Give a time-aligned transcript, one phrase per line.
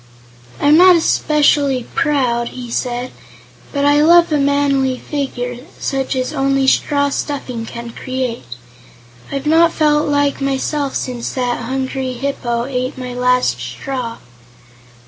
[0.59, 3.11] "I'm not specially proud," he said,
[3.71, 8.55] "but I love a manly figure, such as only straw stuffing can create.
[9.31, 14.17] I've not felt like myself since that hungry Hip po ate my last straw."